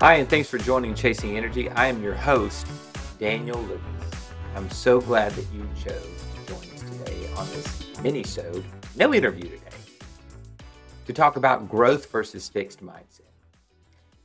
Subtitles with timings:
[0.00, 1.70] Hi, and thanks for joining Chasing Energy.
[1.70, 2.66] I am your host,
[3.18, 4.32] Daniel Lucas.
[4.56, 8.64] I'm so glad that you chose to join us today on this mini-sode,
[8.96, 9.76] no interview today,
[11.06, 13.20] to talk about growth versus fixed mindset.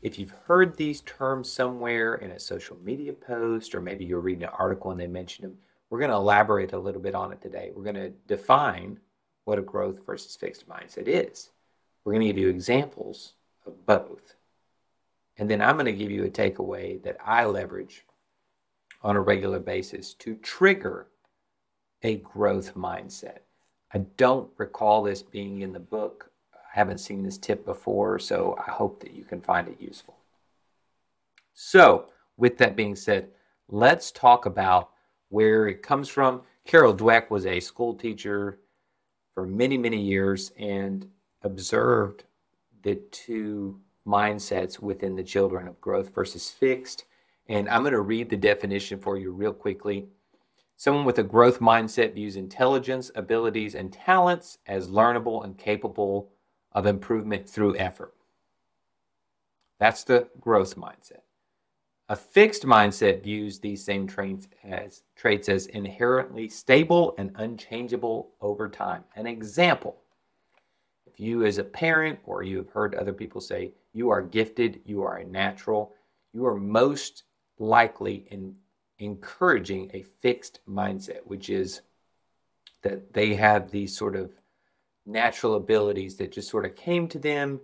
[0.02, 4.46] If you've heard these terms somewhere in a social media post, or maybe you're reading
[4.46, 5.58] an article and they mention them,
[5.92, 7.72] we're going to elaborate a little bit on it today.
[7.74, 9.00] We're going to define
[9.46, 11.52] what a growth versus fixed mindset is.
[12.04, 13.34] We're going to give you examples
[13.66, 14.34] of both.
[15.39, 18.05] And then I'm going to give you a takeaway that I leverage
[19.02, 21.07] on a regular basis to trigger
[22.03, 23.39] a growth mindset.
[23.93, 26.29] I don't recall this being in the book.
[26.53, 30.17] I haven't seen this tip before, so I hope that you can find it useful.
[31.53, 33.29] So, with that being said,
[33.70, 34.90] let's talk about
[35.29, 36.41] where it comes from.
[36.65, 38.59] Carol Dweck was a school teacher
[39.34, 41.07] for many, many years and
[41.43, 42.26] observed
[42.84, 43.79] the two
[44.09, 47.05] mindsets within the children of growth versus fixed.
[47.48, 50.07] And I'm going to read the definition for you real quickly.
[50.76, 56.32] Someone with a growth mindset views intelligence, abilities, and talents as learnable and capable
[56.71, 58.13] of improvement through effort.
[59.80, 61.21] That's the growth mindset.
[62.10, 68.68] A fixed mindset views these same traits as traits as inherently stable and unchangeable over
[68.68, 69.03] time.
[69.16, 69.97] An example
[71.06, 74.81] if you, as a parent, or you have heard other people say, you are gifted,
[74.85, 75.94] you are a natural,
[76.34, 77.23] you are most
[77.57, 78.56] likely in
[79.00, 81.81] encouraging a fixed mindset, which is
[82.81, 84.31] that they have these sort of
[85.06, 87.59] natural abilities that just sort of came to them.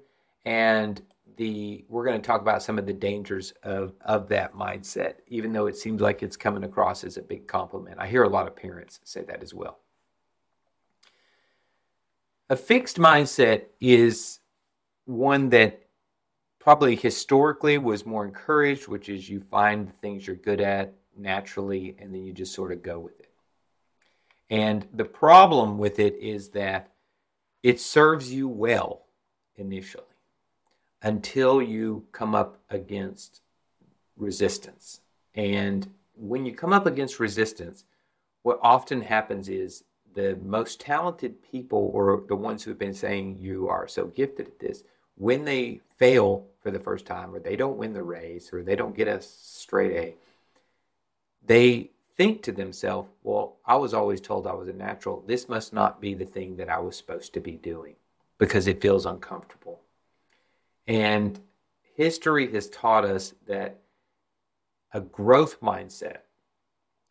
[0.46, 1.02] And
[1.38, 5.52] the we're going to talk about some of the dangers of of that mindset even
[5.52, 7.98] though it seems like it's coming across as a big compliment.
[8.00, 9.80] I hear a lot of parents say that as well.
[12.50, 14.40] A fixed mindset is
[15.06, 15.85] one that
[16.66, 21.96] probably historically was more encouraged, which is you find the things you're good at naturally
[22.00, 23.30] and then you just sort of go with it.
[24.50, 26.92] And the problem with it is that
[27.62, 29.04] it serves you well
[29.58, 30.06] initially
[31.04, 33.42] until you come up against
[34.18, 35.02] resistance.
[35.36, 37.86] And when you come up against resistance,
[38.42, 39.84] what often happens is
[40.16, 44.58] the most talented people or the ones who've been saying you are so gifted at
[44.58, 44.84] this,
[45.18, 48.76] when they fail for the first time or they don't win the race or they
[48.76, 50.16] don't get a straight A,
[51.46, 55.24] they think to themselves, well, I was always told I was a natural.
[55.26, 57.96] This must not be the thing that I was supposed to be doing
[58.38, 59.82] because it feels uncomfortable.
[60.88, 61.40] And
[61.96, 63.80] history has taught us that
[64.94, 66.20] a growth mindset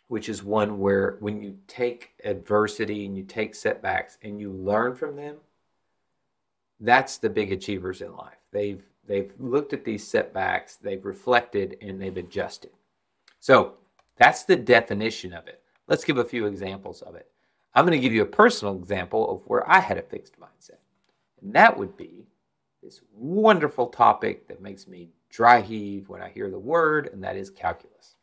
[0.09, 4.94] which is one where when you take adversity and you take setbacks and you learn
[4.94, 5.36] from them,
[6.84, 8.39] that's the big achievers in life.
[8.53, 12.71] They've they've looked at these setbacks, they've reflected, and they've adjusted.
[13.41, 13.75] So
[14.17, 15.62] that's the definition of it.
[15.87, 17.28] Let's give a few examples of it.
[17.75, 20.78] I'm going to give you a personal example of where I had a fixed mindset.
[21.43, 22.27] And that would be
[22.83, 27.37] this wonderful topic that makes me dry heave when I hear the word, and that
[27.37, 28.15] is calculus.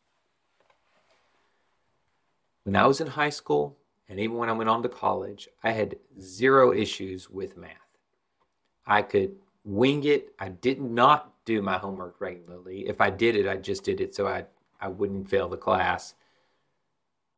[2.64, 3.76] When I was in high school,
[4.08, 7.81] and even when I went on to college, I had zero issues with math.
[8.86, 10.34] I could wing it.
[10.38, 12.88] I did not do my homework regularly.
[12.88, 14.44] If I did it, I just did it so I,
[14.80, 16.14] I wouldn't fail the class.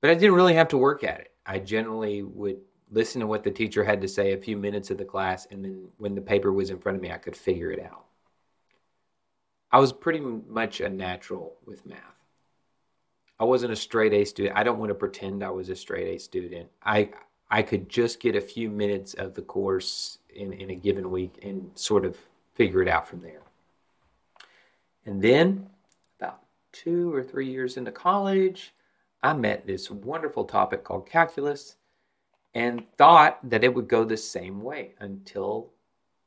[0.01, 1.33] But I didn't really have to work at it.
[1.47, 2.59] I generally would
[2.91, 5.65] listen to what the teacher had to say a few minutes of the class, and
[5.65, 8.05] then when the paper was in front of me, I could figure it out.
[9.73, 11.99] I was pretty much a natural with math.
[13.41, 14.57] I wasn't a straight A student.
[14.57, 16.69] I don't want to pretend I was a straight A student.
[16.83, 17.11] I
[17.51, 21.39] I could just get a few minutes of the course in, in a given week
[21.43, 22.17] and sort of
[22.55, 23.41] figure it out from there.
[25.07, 25.69] And then
[26.19, 26.41] about
[26.73, 28.73] two or three years into college,
[29.23, 31.77] I met this wonderful topic called calculus
[32.55, 35.71] and thought that it would go the same way until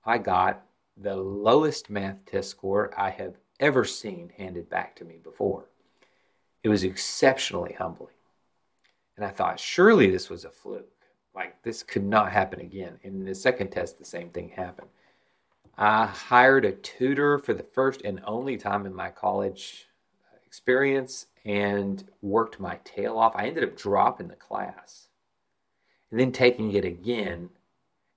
[0.06, 0.64] I got
[0.98, 5.70] the lowest math test score I have ever seen handed back to me before.
[6.64, 8.14] It was exceptionally humbling.
[9.16, 10.97] And I thought, surely this was a fluke.
[11.38, 13.00] Like, this could not happen again.
[13.04, 14.88] And in the second test, the same thing happened.
[15.78, 19.88] I hired a tutor for the first and only time in my college
[20.48, 23.36] experience and worked my tail off.
[23.36, 25.10] I ended up dropping the class
[26.10, 27.50] and then taking it again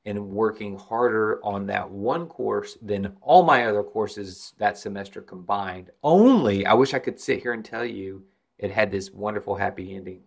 [0.06, 5.90] and working harder on that one course than all my other courses that semester combined.
[6.02, 8.25] Only, I wish I could sit here and tell you
[8.56, 10.22] it had this wonderful happy ending.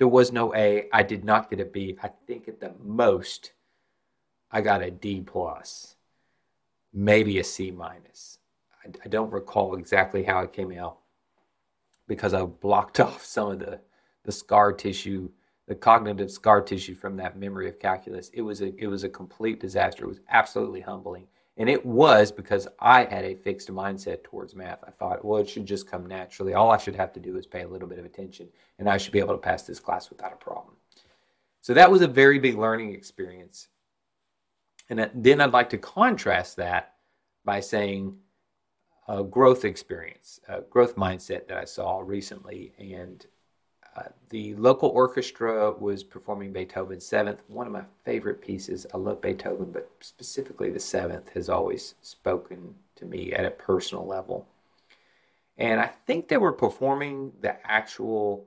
[0.00, 0.88] There was no A.
[0.94, 1.94] I did not get a B.
[2.02, 3.52] I think at the most
[4.50, 5.96] I got a D plus,
[6.94, 8.38] maybe a C minus.
[8.82, 11.00] I, I don't recall exactly how it came out
[12.08, 13.78] because I blocked off some of the
[14.24, 15.28] the scar tissue,
[15.68, 18.30] the cognitive scar tissue from that memory of calculus.
[18.32, 20.04] It was a it was a complete disaster.
[20.04, 21.26] It was absolutely humbling.
[21.56, 24.82] And it was because I had a fixed mindset towards math.
[24.86, 26.54] I thought, well, it should just come naturally.
[26.54, 28.48] All I should have to do is pay a little bit of attention,
[28.78, 30.76] and I should be able to pass this class without a problem.
[31.60, 33.68] So that was a very big learning experience.
[34.88, 36.94] And then I'd like to contrast that
[37.44, 38.16] by saying
[39.06, 42.72] a growth experience, a growth mindset that I saw recently.
[42.78, 43.24] And
[44.28, 48.86] the local orchestra was performing Beethoven's Seventh, one of my favorite pieces.
[48.94, 54.06] I love Beethoven, but specifically the Seventh has always spoken to me at a personal
[54.06, 54.46] level.
[55.58, 58.46] And I think they were performing the actual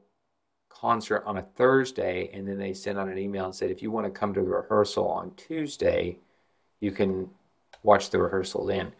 [0.69, 3.91] concert on a Thursday, and then they sent out an email and said, if you
[3.91, 6.17] want to come to the rehearsal on Tuesday,
[6.79, 7.29] you can
[7.83, 8.93] watch the rehearsal then.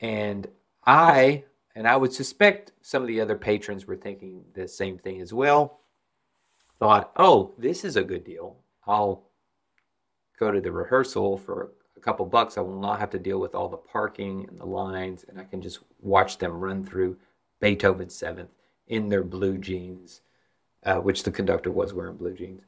[0.00, 0.46] And
[0.86, 1.44] I
[1.78, 5.32] and I would suspect some of the other patrons were thinking the same thing as
[5.32, 5.78] well.
[6.80, 8.56] Thought, oh, this is a good deal.
[8.84, 9.22] I'll
[10.40, 12.58] go to the rehearsal for a couple bucks.
[12.58, 15.44] I will not have to deal with all the parking and the lines, and I
[15.44, 17.16] can just watch them run through
[17.60, 18.50] Beethoven's Seventh
[18.88, 20.22] in their blue jeans,
[20.82, 22.62] uh, which the conductor was wearing blue jeans.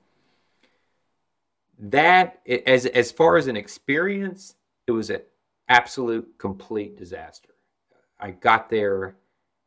[1.80, 4.54] That, as as far as an experience,
[4.86, 5.22] it was an
[5.68, 7.50] absolute complete disaster.
[8.20, 9.16] I got there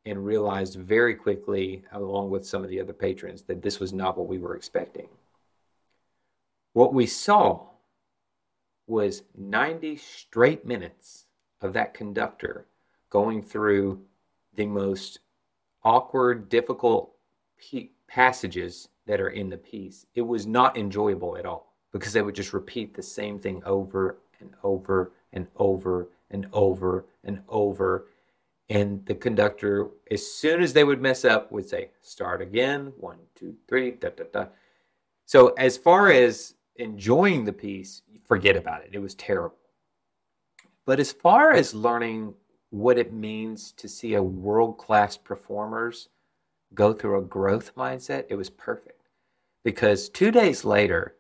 [0.05, 4.17] and realized very quickly, along with some of the other patrons, that this was not
[4.17, 5.07] what we were expecting.
[6.73, 7.67] What we saw
[8.88, 11.25] was 90 straight minutes
[11.61, 12.67] of that conductor
[13.09, 14.01] going through
[14.55, 15.19] the most
[15.83, 17.11] awkward, difficult
[18.07, 20.05] passages that are in the piece.
[20.15, 24.17] It was not enjoyable at all because they would just repeat the same thing over
[24.39, 28.07] and over and over and over and over
[28.74, 33.20] and the conductor, as soon as they would mess up, would say, start again, one,
[33.36, 34.46] two, three, da, da, da.
[35.28, 38.90] So, as far as enjoying the piece, forget about it.
[38.92, 39.58] It was terrible.
[40.88, 42.34] But as far as learning
[42.72, 46.10] what it means to see a world class performers
[46.74, 49.08] go through a growth mindset, it was perfect.
[49.64, 51.16] Because two days later,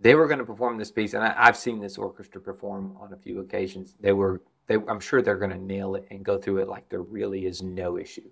[0.00, 3.12] they were going to perform this piece, and I, have seen this orchestra perform on
[3.12, 3.94] a few occasions.
[4.00, 6.88] They were they, I'm sure they're going to nail it and go through it like
[6.88, 8.30] there really is no issue.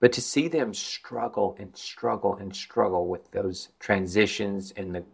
[0.00, 5.04] But to see them struggle and struggle and struggle with those transitions and the,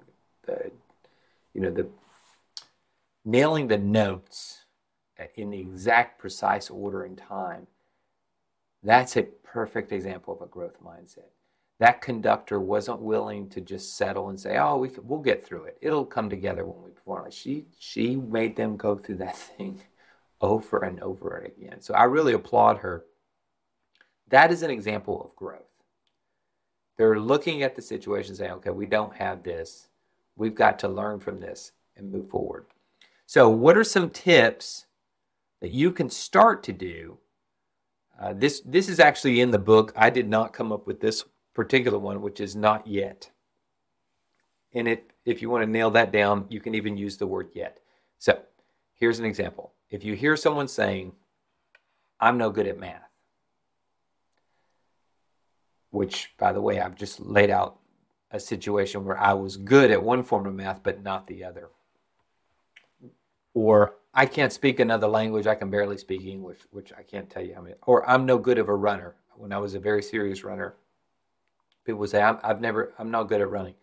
[0.46, 0.70] the
[1.52, 1.88] you know, the
[3.24, 4.64] nailing the notes
[5.34, 7.66] in the exact precise order and time,
[8.82, 11.30] that's a perfect example of a growth mindset.
[11.80, 15.78] That conductor wasn't willing to just settle and say, "Oh, we we'll get through it.
[15.80, 19.80] It'll come together when we perform." She she made them go through that thing
[20.40, 21.80] over and over again.
[21.80, 23.04] So I really applaud her.
[24.28, 25.62] That is an example of growth.
[26.96, 29.88] They're looking at the situation saying, okay, we don't have this.
[30.36, 32.66] We've got to learn from this and move forward.
[33.26, 34.86] So, what are some tips
[35.60, 37.18] that you can start to do?
[38.20, 39.92] Uh, this this is actually in the book.
[39.96, 41.24] I did not come up with this
[41.54, 43.30] particular one, which is not yet.
[44.72, 47.50] And it, if you want to nail that down, you can even use the word
[47.52, 47.80] yet.
[48.18, 48.40] So,
[48.98, 51.12] here's an example if you hear someone saying,
[52.20, 53.08] I'm no good at math,
[55.90, 57.78] which, by the way, I've just laid out
[58.30, 61.70] a situation where I was good at one form of math, but not the other.
[63.54, 67.42] Or I can't speak another language, I can barely speak English, which I can't tell
[67.42, 67.76] you how many.
[67.86, 69.14] Or I'm no good of a runner.
[69.36, 70.74] When I was a very serious runner,
[71.84, 73.74] people would say, i have never, I'm not good at running.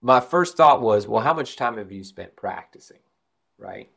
[0.00, 3.00] My first thought was, well, how much time have you spent practicing?
[3.60, 3.90] Right?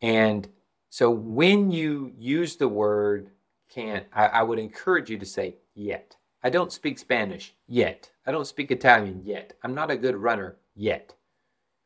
[0.00, 0.46] And
[0.90, 3.30] so when you use the word
[3.68, 6.16] can't, I, I, would encourage you to say yet.
[6.42, 8.10] I don't speak Spanish yet.
[8.26, 9.54] I don't speak Italian yet.
[9.62, 11.14] I'm not a good runner yet.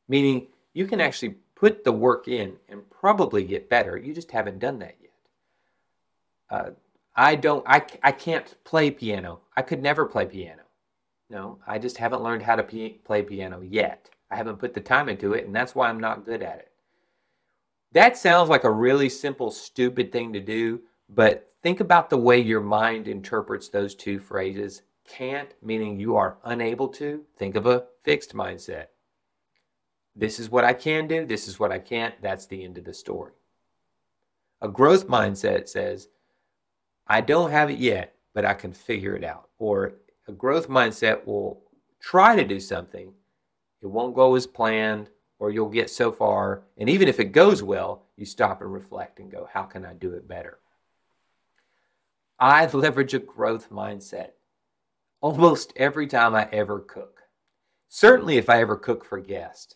[0.09, 3.97] Meaning you can actually put the work in and probably get better.
[3.97, 5.11] You just haven't done that yet.
[6.51, 6.71] Uh,
[7.15, 9.41] I don't, I, I can't play piano.
[9.57, 10.63] I could never play piano.
[11.31, 14.11] No, I just haven't learned how to p- play piano yet.
[14.31, 16.72] I haven't put the time into it, and that's why I'm not good at it.
[17.93, 22.39] That sounds like a really simple, stupid thing to do, but think about the way
[22.39, 24.83] your mind interprets those two phrases.
[25.07, 27.25] Can't, meaning you are unable to.
[27.37, 28.87] Think of a fixed mindset.
[30.17, 32.15] This is what I can do, this is what I can't.
[32.23, 33.33] That's the end of the story.
[34.61, 36.09] A growth mindset says,
[37.07, 39.49] I don't have it yet, but I can figure it out.
[39.59, 39.95] Or
[40.29, 41.63] a growth mindset will
[42.01, 43.13] try to do something,
[43.81, 45.11] it won't go as planned,
[45.43, 49.19] or you'll get so far, and even if it goes well, you stop and reflect
[49.19, 50.61] and go, how can I do it better?
[52.39, 54.31] I leverage a growth mindset
[55.21, 57.23] almost every time I ever cook.
[57.89, 59.75] Certainly, if I ever cook for guests,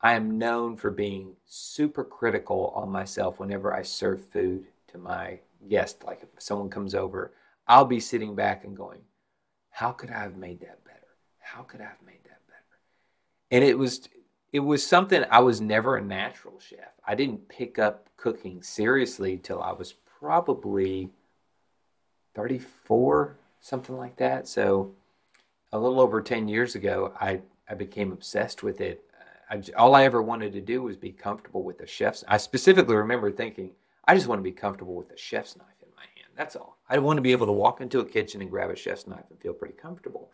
[0.00, 5.40] I am known for being super critical on myself whenever I serve food to my
[5.68, 6.04] guests.
[6.04, 7.32] Like if someone comes over,
[7.66, 9.00] I'll be sitting back and going,
[9.70, 11.00] How could I have made that better?
[11.40, 12.78] How could I have made that better?
[13.50, 14.08] And it was
[14.52, 16.92] it was something I was never a natural chef.
[17.06, 21.10] I didn't pick up cooking seriously till I was probably
[22.34, 24.48] 34, something like that.
[24.48, 24.92] So
[25.72, 29.04] a little over 10 years ago, I, I became obsessed with it.
[29.50, 32.24] I, all I ever wanted to do was be comfortable with a chef's.
[32.28, 33.70] I specifically remember thinking,
[34.04, 36.32] I just want to be comfortable with a chef's knife in my hand.
[36.36, 36.78] That's all.
[36.88, 39.24] I want to be able to walk into a kitchen and grab a chef's knife
[39.30, 40.30] and feel pretty comfortable.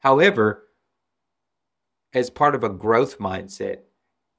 [0.00, 0.67] However,
[2.14, 3.80] as part of a growth mindset,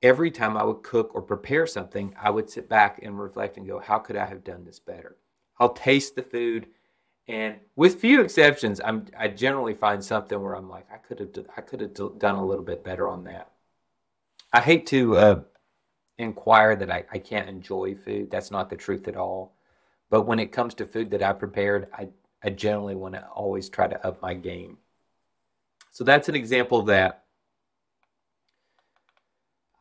[0.01, 3.67] every time I would cook or prepare something, I would sit back and reflect and
[3.67, 5.17] go, how could I have done this better?
[5.59, 6.67] I'll taste the food,
[7.27, 11.45] and with few exceptions, I'm I generally find something where I'm like, I could have
[11.55, 13.51] I could have done a little bit better on that.
[14.51, 15.41] I hate to uh,
[16.17, 18.31] inquire that I, I can't enjoy food.
[18.31, 19.53] That's not the truth at all.
[20.09, 22.09] But when it comes to food that I prepared, I
[22.41, 24.77] I generally want to always try to up my game.
[25.91, 27.25] So that's an example of that.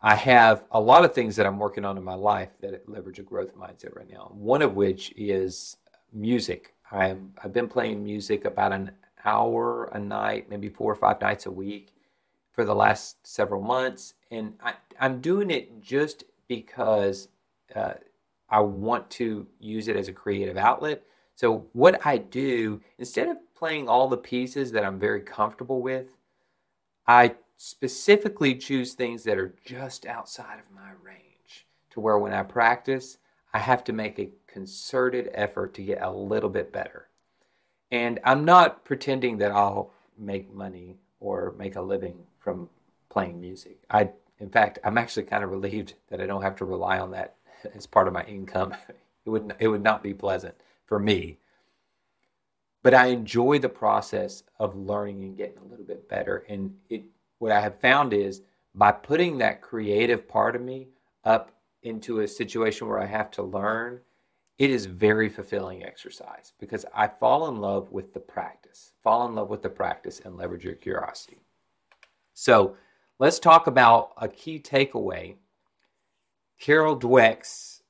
[0.00, 3.19] I have a lot of things that I'm working on in my life that leverage
[3.19, 4.31] a growth mindset right now.
[4.33, 5.76] One of which is
[6.12, 6.75] music.
[6.90, 8.93] I've, I've been playing music about an
[9.25, 11.93] hour a night, maybe four or five nights a week
[12.52, 14.14] for the last several months.
[14.31, 17.28] And I, am doing it just because
[17.75, 17.95] uh,
[18.49, 21.02] I want to use it as a creative outlet.
[21.35, 26.17] So, what I do, instead of playing all the pieces that I'm very comfortable with,
[27.07, 32.45] I specifically choose things that are just outside of my range to where when I
[32.45, 33.19] practice,
[33.53, 37.09] I have to make a concerted effort to get a little bit better.
[37.91, 42.71] And I'm not pretending that I'll make money or make a living from
[43.09, 43.79] playing music.
[43.91, 47.11] I in fact, I'm actually kind of relieved that I don't have to rely on
[47.11, 47.35] that
[47.75, 48.75] as part of my income.
[49.27, 50.55] It would it would not be pleasant
[50.87, 51.37] for me.
[52.83, 57.03] But I enjoy the process of learning and getting a little bit better and it
[57.38, 58.42] what I have found is
[58.75, 60.88] by putting that creative part of me
[61.25, 61.52] up
[61.83, 64.00] into a situation where I have to learn,
[64.59, 69.35] it is very fulfilling exercise because I fall in love with the practice, fall in
[69.35, 71.38] love with the practice and leverage your curiosity.
[72.35, 72.76] So
[73.18, 75.37] let's talk about a key takeaway.
[76.61, 77.83] Carol Dweck's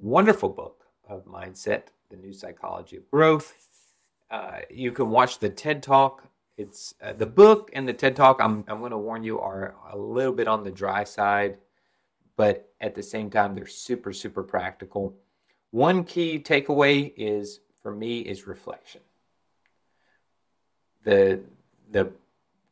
[0.00, 3.54] wonderful book of mindset, The New Psychology of Growth.
[4.30, 6.24] Uh, you can watch the TED Talk
[6.56, 8.38] it's uh, the book and the TED Talk.
[8.40, 11.58] I'm I'm going to warn you are a little bit on the dry side,
[12.36, 15.16] but at the same time they're super super practical.
[15.70, 19.00] One key takeaway is for me is reflection.
[21.04, 21.40] The
[21.90, 22.12] the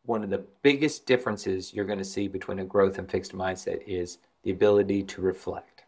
[0.05, 3.83] one of the biggest differences you're going to see between a growth and fixed mindset
[3.87, 5.85] is the ability to reflect.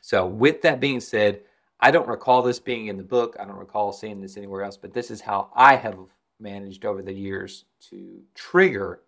[0.00, 1.40] So, with that being said,
[1.80, 3.36] I don't recall this being in the book.
[3.38, 5.98] I don't recall seeing this anywhere else, but this is how I have
[6.40, 9.00] managed over the years to trigger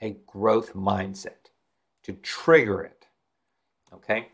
[0.00, 1.50] a growth mindset,
[2.04, 3.06] to trigger it.
[3.92, 4.28] Okay?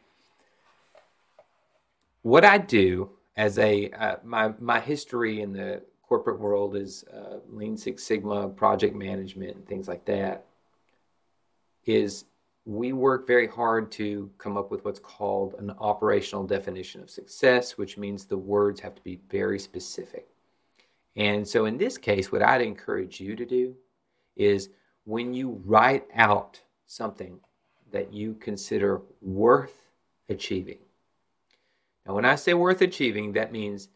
[2.23, 7.39] What I do as a, uh, my, my history in the corporate world is uh,
[7.49, 10.47] Lean Six Sigma, project management, and things like that,
[11.85, 12.25] is
[12.65, 17.79] we work very hard to come up with what's called an operational definition of success,
[17.79, 20.27] which means the words have to be very specific.
[21.17, 23.75] And so in this case, what I'd encourage you to do
[24.37, 24.69] is
[25.05, 27.41] when you write out something
[27.91, 29.89] that you consider worth
[30.29, 30.79] achieving.
[32.07, 33.89] Now, when I say worth achieving, that means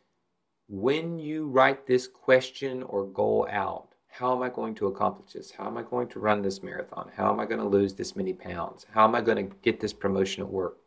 [0.68, 5.50] when you write this question or goal out, how am I going to accomplish this?
[5.50, 7.10] How am I going to run this marathon?
[7.14, 8.86] How am I going to lose this many pounds?
[8.92, 10.78] How am I going to get this promotion at work?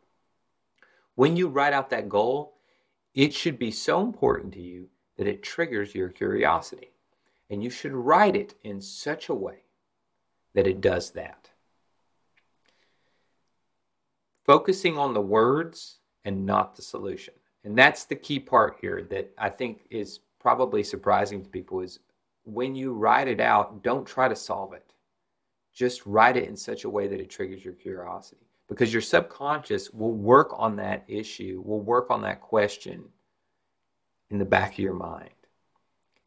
[1.14, 2.54] When you write out that goal,
[3.14, 6.90] it should be so important to you that it triggers your curiosity.
[7.50, 9.64] And you should write it in such a way
[10.54, 11.50] that it does that.
[14.44, 17.34] Focusing on the words and not the solution.
[17.64, 22.00] And that's the key part here that I think is probably surprising to people is
[22.44, 24.92] when you write it out, don't try to solve it.
[25.72, 29.90] Just write it in such a way that it triggers your curiosity because your subconscious
[29.90, 33.04] will work on that issue, will work on that question
[34.30, 35.30] in the back of your mind.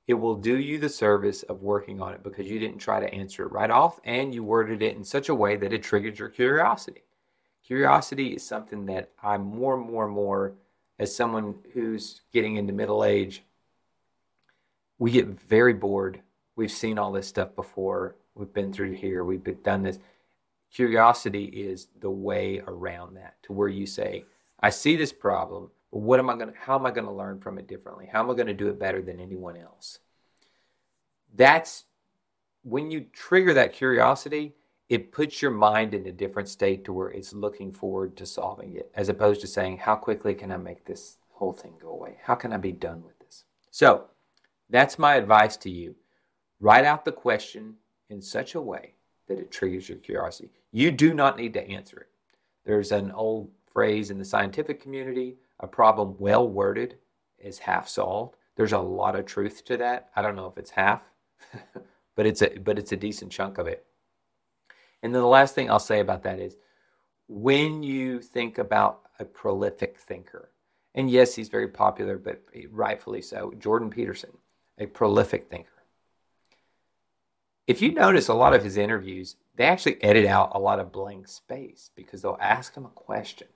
[0.07, 3.13] it will do you the service of working on it because you didn't try to
[3.13, 6.17] answer it right off and you worded it in such a way that it triggered
[6.17, 7.03] your curiosity.
[7.65, 10.53] Curiosity is something that I'm more and more and more,
[10.99, 13.43] as someone who's getting into middle age,
[14.97, 16.21] we get very bored.
[16.55, 18.15] We've seen all this stuff before.
[18.35, 19.23] We've been through here.
[19.23, 19.99] We've been, done this.
[20.73, 24.25] Curiosity is the way around that to where you say,
[24.59, 27.39] I see this problem, what am I going to, how am I going to learn
[27.39, 28.07] from it differently?
[28.11, 29.99] How am I going to do it better than anyone else?
[31.33, 31.85] That's
[32.63, 34.53] when you trigger that curiosity,
[34.89, 38.75] it puts your mind in a different state to where it's looking forward to solving
[38.75, 42.17] it, as opposed to saying, How quickly can I make this whole thing go away?
[42.23, 43.43] How can I be done with this?
[43.71, 44.05] So
[44.69, 45.95] that's my advice to you.
[46.59, 47.75] Write out the question
[48.09, 48.93] in such a way
[49.27, 50.49] that it triggers your curiosity.
[50.71, 52.09] You do not need to answer it.
[52.65, 56.97] There's an old phrase in the scientific community a problem well worded
[57.39, 58.35] is half solved.
[58.55, 60.09] There's a lot of truth to that.
[60.15, 61.01] I don't know if it's half,
[62.15, 63.85] but it's a but it's a decent chunk of it.
[65.03, 66.57] And then the last thing I'll say about that is
[67.27, 70.49] when you think about a prolific thinker,
[70.95, 74.31] and yes, he's very popular, but rightfully so, Jordan Peterson,
[74.79, 75.69] a prolific thinker.
[77.67, 80.91] If you notice a lot of his interviews, they actually edit out a lot of
[80.91, 83.47] blank space because they'll ask him a question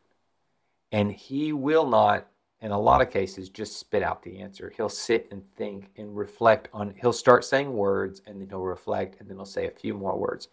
[0.91, 2.27] and he will not
[2.61, 4.71] in a lot of cases just spit out the answer.
[4.75, 9.19] He'll sit and think and reflect on he'll start saying words and then he'll reflect
[9.19, 10.47] and then he'll say a few more words.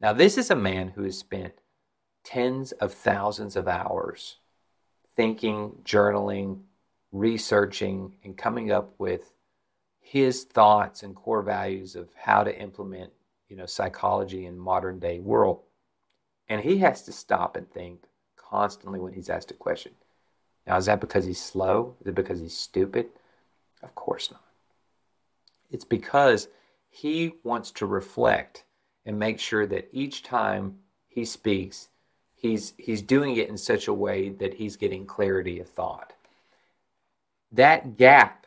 [0.00, 1.54] Now this is a man who has spent
[2.24, 4.38] tens of thousands of hours
[5.14, 6.60] thinking journaling
[7.12, 9.32] researching and coming up with
[10.00, 13.10] his thoughts and core values of how to implement
[13.48, 15.60] you know psychology in modern day world.
[16.48, 18.04] And he has to stop and think
[18.48, 19.92] constantly when he's asked a question.
[20.66, 21.94] Now, is that because he's slow?
[22.00, 23.06] Is it because he's stupid?
[23.82, 24.42] Of course not.
[25.70, 26.48] It's because
[26.88, 28.64] he wants to reflect
[29.04, 31.88] and make sure that each time he speaks,
[32.34, 36.12] he's, he's doing it in such a way that he's getting clarity of thought.
[37.52, 38.46] That gap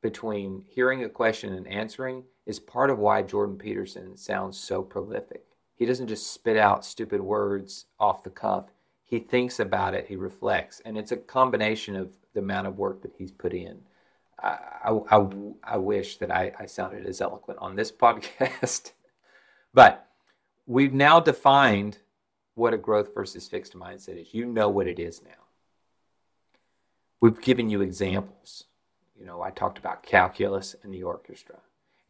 [0.00, 5.44] between hearing a question and answering is part of why Jordan Peterson sounds so prolific.
[5.74, 8.66] He doesn't just spit out stupid words off the cuff
[9.08, 13.00] he thinks about it, he reflects, and it's a combination of the amount of work
[13.02, 13.78] that he's put in.
[14.40, 14.58] I,
[15.10, 15.26] I,
[15.64, 18.92] I wish that I, I sounded as eloquent on this podcast,
[19.72, 20.06] but
[20.66, 21.98] we've now defined
[22.54, 24.34] what a growth versus fixed mindset is.
[24.34, 25.30] You know what it is now.
[27.20, 28.64] We've given you examples.
[29.18, 31.56] You know, I talked about calculus and the orchestra.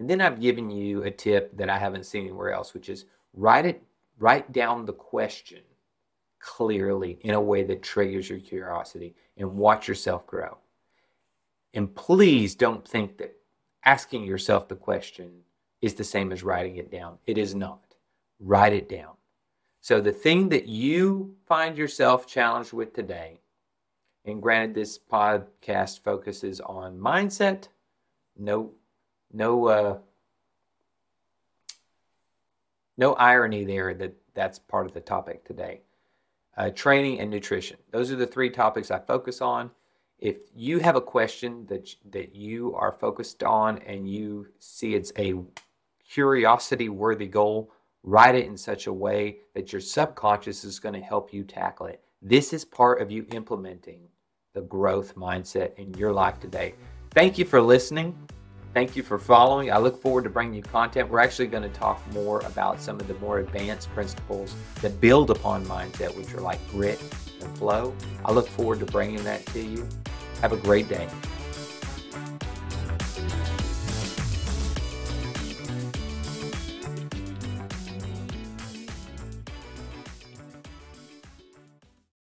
[0.01, 3.05] And then I've given you a tip that I haven't seen anywhere else, which is
[3.35, 3.83] write it,
[4.19, 5.61] write down the question
[6.41, 10.59] clearly in a way that triggers your curiosity and watch yourself grow.
[11.75, 13.37] And please don't think that
[13.85, 15.31] asking yourself the question
[15.81, 17.19] is the same as writing it down.
[17.27, 17.95] It is not.
[18.41, 19.13] Write it down.
[19.81, 23.41] So, the thing that you find yourself challenged with today,
[24.25, 27.69] and granted, this podcast focuses on mindset,
[28.37, 28.73] no,
[29.33, 29.99] no, uh,
[32.97, 35.81] no irony there that that's part of the topic today
[36.59, 37.79] uh, training, and nutrition.
[37.93, 39.71] Those are the three topics I focus on.
[40.19, 45.13] If you have a question that that you are focused on and you see it's
[45.17, 45.35] a
[46.05, 47.71] curiosity worthy goal,
[48.03, 51.87] write it in such a way that your subconscious is going to help you tackle
[51.87, 52.03] it.
[52.21, 54.01] This is part of you implementing
[54.53, 56.75] the growth mindset in your life today.
[57.13, 58.17] Thank you for listening.
[58.75, 59.73] Thank you for following.
[59.73, 61.09] I look forward to bringing you content.
[61.09, 65.31] We're actually going to talk more about some of the more advanced principles that build
[65.31, 67.01] upon mindset, which are like grit
[67.41, 67.95] and flow.
[68.25, 69.89] I look forward to bringing that to you.
[70.43, 71.09] Have a great day.